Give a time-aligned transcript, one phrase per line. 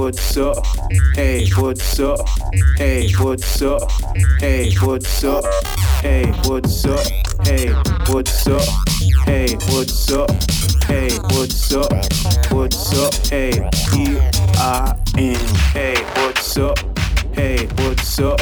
[0.00, 0.56] what's up?
[1.14, 2.20] Hey, what's up?
[2.78, 3.82] Hey, what's up?
[4.38, 5.44] Hey, what's up?
[6.00, 7.04] Hey, what's up?
[7.44, 7.74] Hey,
[8.08, 8.62] what's up?
[9.26, 10.30] Hey, what's up?
[10.84, 11.92] Hey, what's up?
[12.50, 13.14] What's up?
[13.26, 13.52] Hey,
[13.92, 14.30] here
[15.74, 16.78] Hey, what's up?
[17.34, 18.40] Hey, what's up?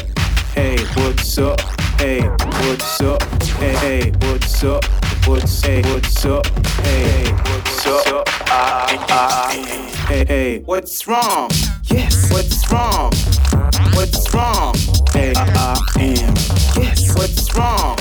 [0.55, 1.61] Hey, what's up?
[1.99, 3.23] Hey, what's up?
[3.59, 4.98] Hey, what's up?
[5.29, 6.47] what's hey, what's up?
[6.83, 8.25] Hey, what's up?
[8.47, 11.51] Ah, ah, hey, hey, what's wrong?
[11.85, 13.13] Yes, what's wrong?
[13.93, 14.75] What's wrong?
[15.13, 16.35] Hey, ah, ah, I am.
[16.83, 17.97] Yes, what's wrong?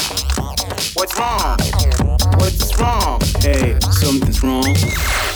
[0.95, 1.57] What's wrong?
[2.39, 3.19] What's wrong?
[3.41, 5.26] Hey, something's wrong.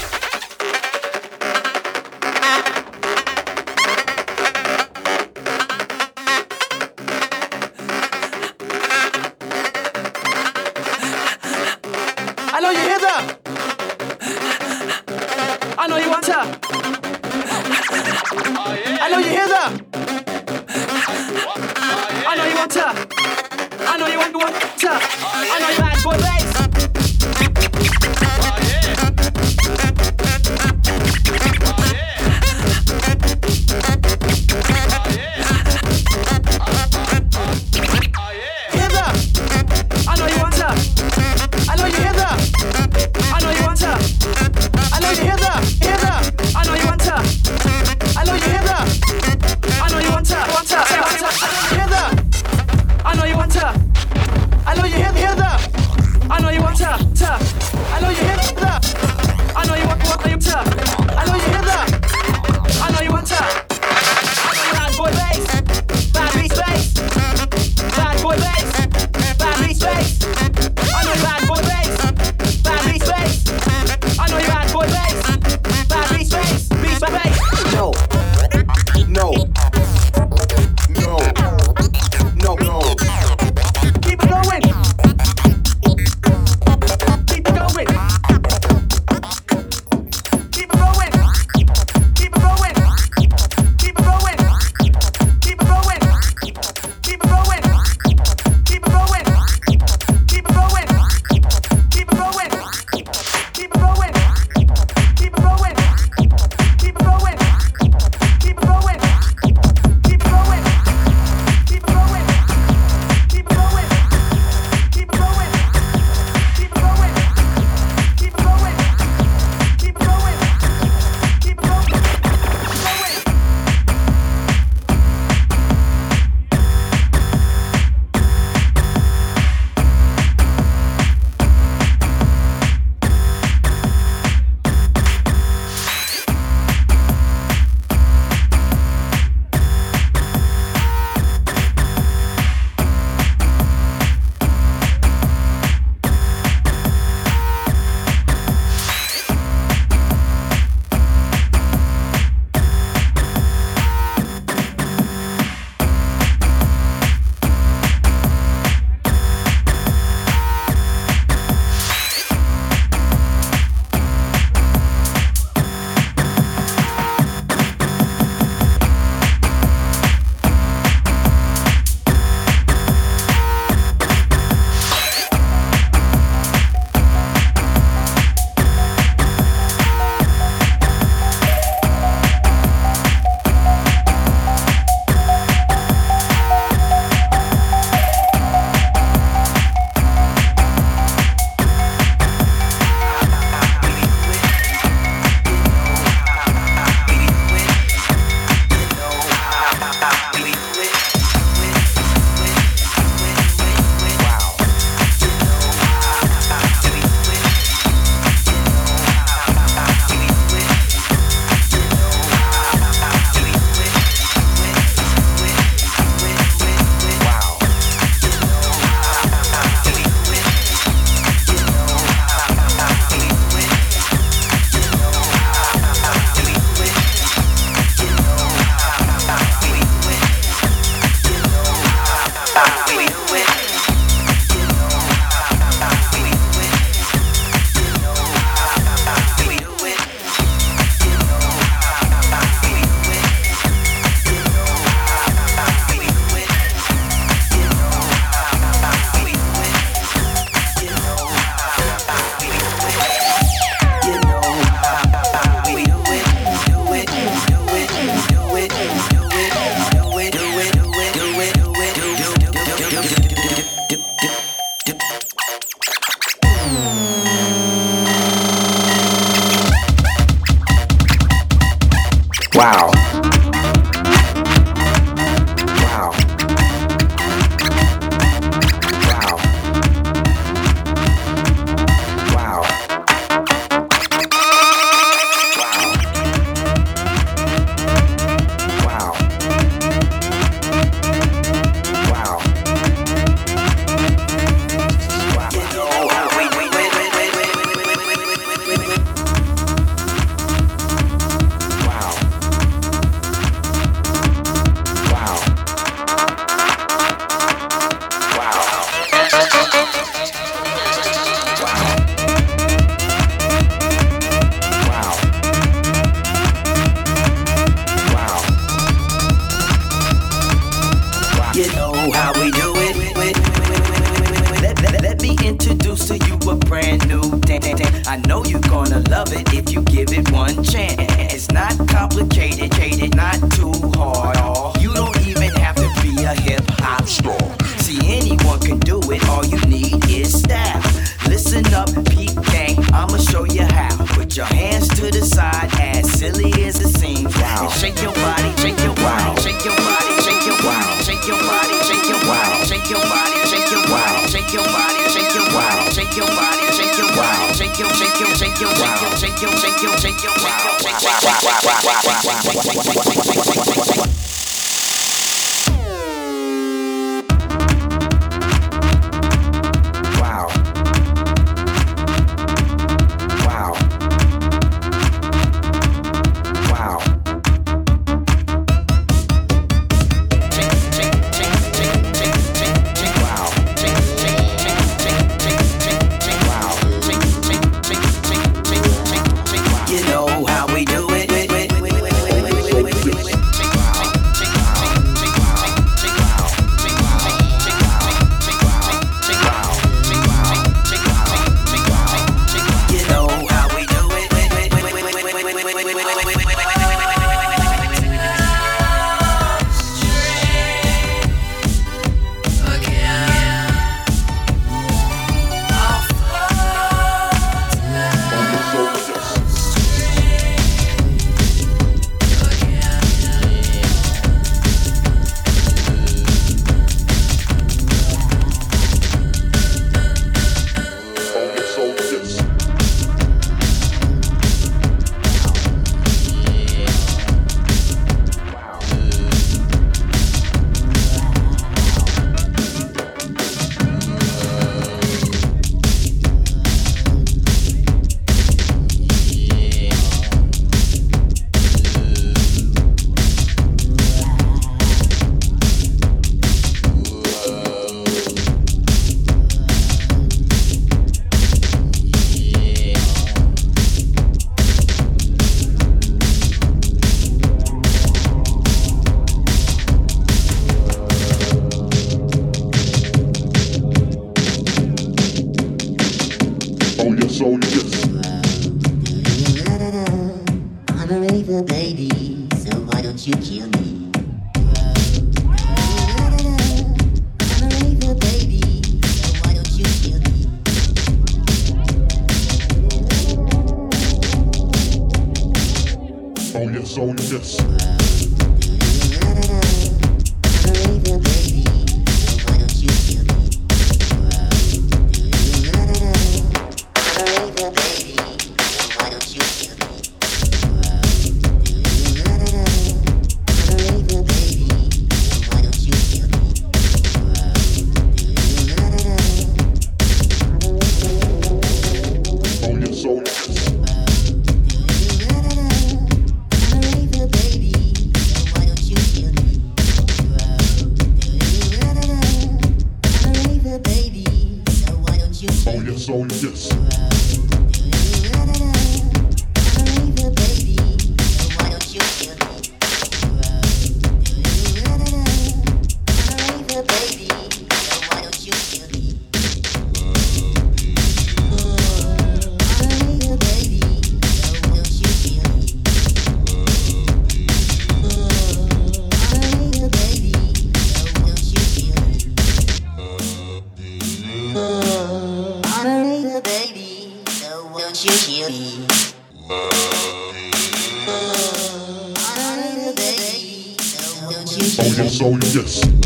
[575.62, 576.01] niggas.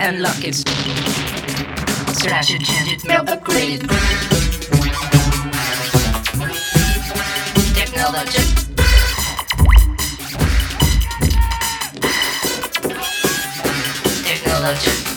[0.00, 0.54] and lock it.
[2.16, 3.90] Slash it, change it, melt, upgrade it.
[7.74, 8.42] Technology.
[14.24, 15.07] Technology.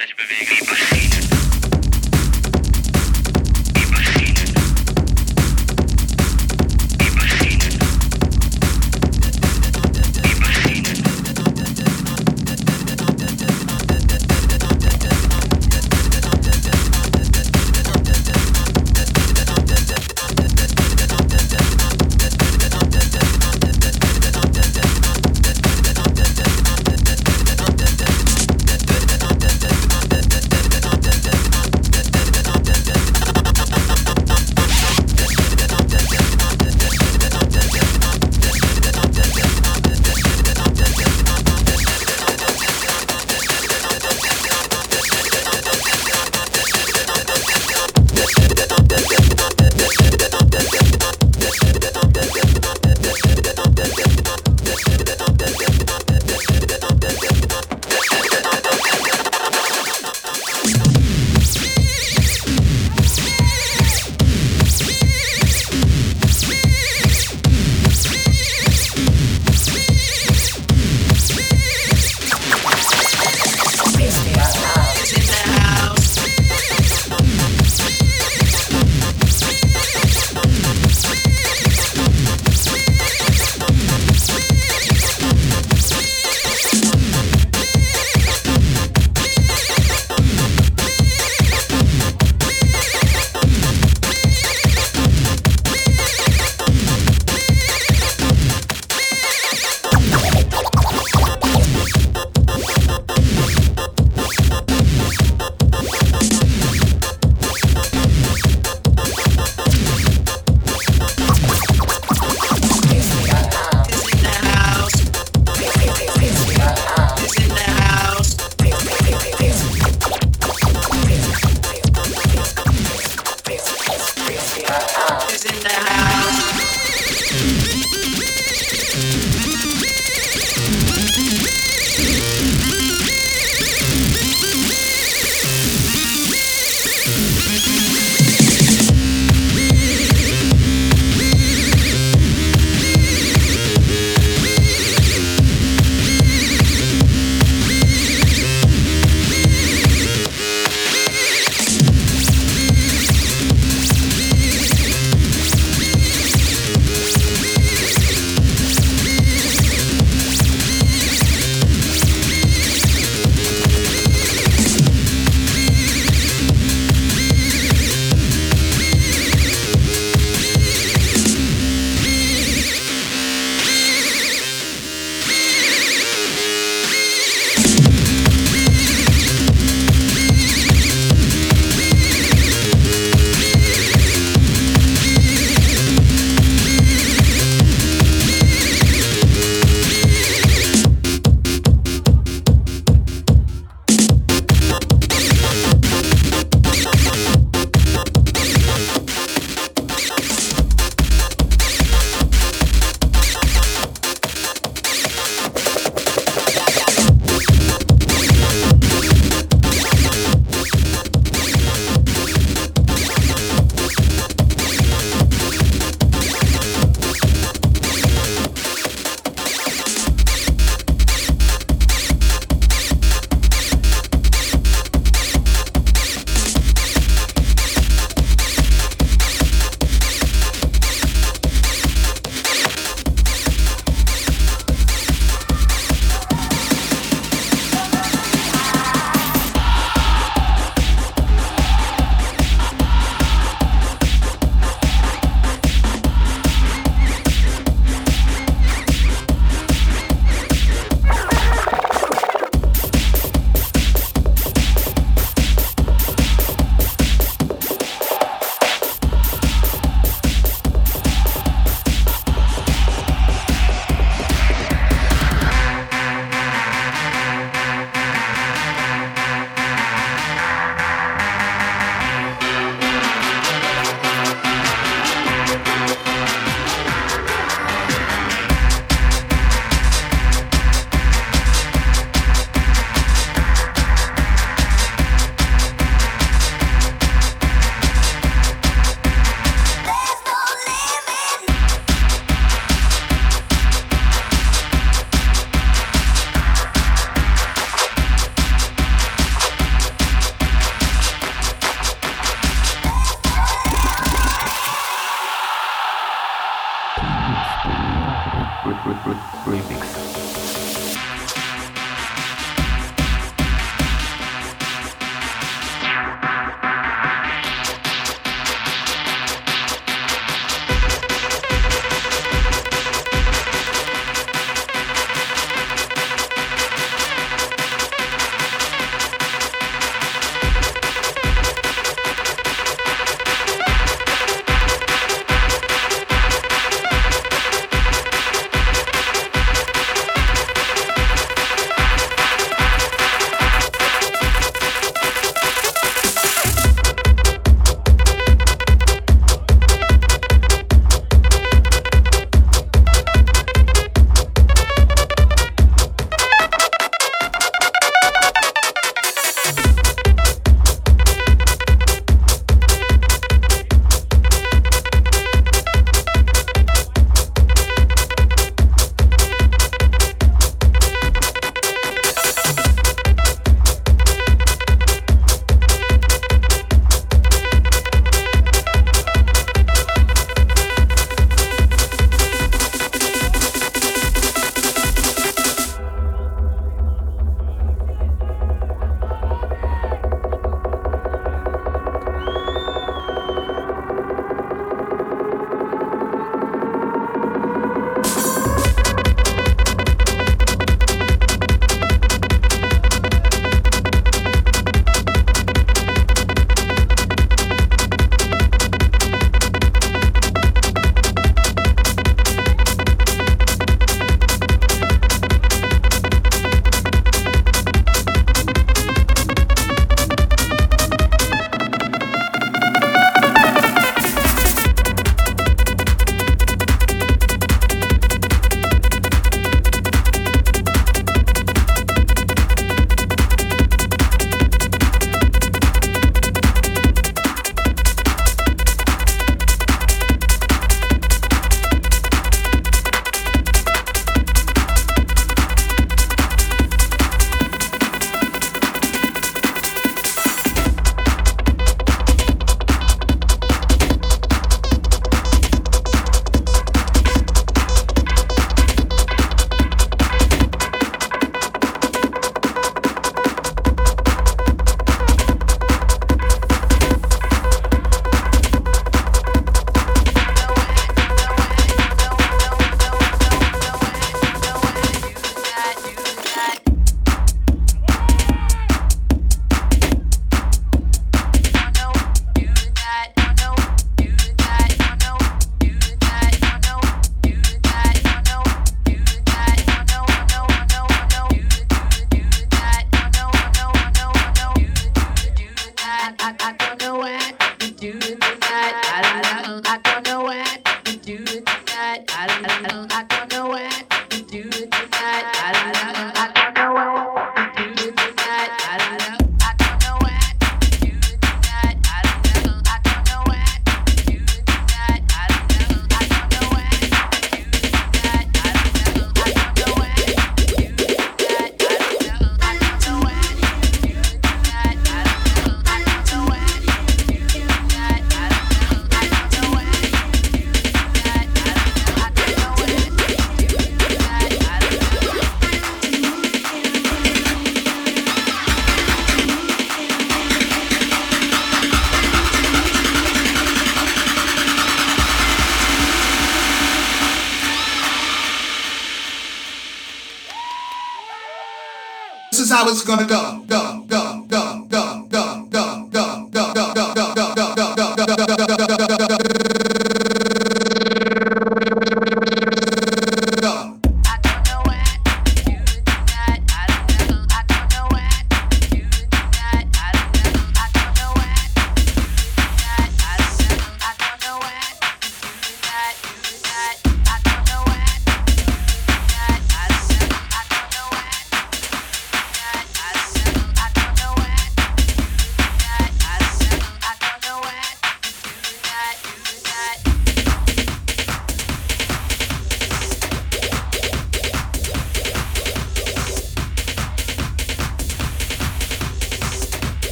[0.00, 0.59] Flash bevægelse.